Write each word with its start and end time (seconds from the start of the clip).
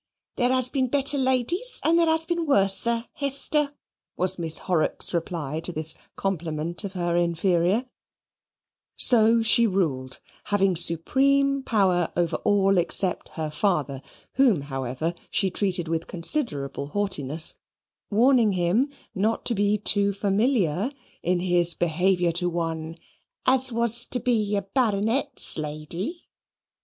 "There 0.35 0.49
has 0.51 0.67
been 0.67 0.87
better 0.87 1.15
ladies, 1.19 1.79
and 1.83 1.99
there 1.99 2.07
has 2.07 2.25
been 2.25 2.47
worser, 2.47 3.05
Hester," 3.13 3.75
was 4.17 4.39
Miss 4.39 4.57
Horrocks' 4.57 5.13
reply 5.13 5.59
to 5.59 5.71
this 5.71 5.95
compliment 6.15 6.83
of 6.83 6.93
her 6.93 7.15
inferior; 7.15 7.85
so 8.95 9.43
she 9.43 9.67
ruled, 9.67 10.19
having 10.45 10.75
supreme 10.75 11.61
power 11.61 12.11
over 12.17 12.37
all 12.37 12.79
except 12.79 13.29
her 13.35 13.51
father, 13.51 14.01
whom, 14.33 14.61
however, 14.61 15.13
she 15.29 15.51
treated 15.51 15.87
with 15.87 16.07
considerable 16.07 16.87
haughtiness, 16.87 17.53
warning 18.09 18.53
him 18.53 18.89
not 19.13 19.45
to 19.45 19.53
be 19.53 19.77
too 19.77 20.13
familiar 20.13 20.91
in 21.21 21.41
his 21.41 21.75
behaviour 21.75 22.31
to 22.31 22.49
one 22.49 22.95
"as 23.45 23.71
was 23.71 24.07
to 24.07 24.19
be 24.19 24.55
a 24.55 24.63
Baronet's 24.63 25.59
lady." 25.59 26.27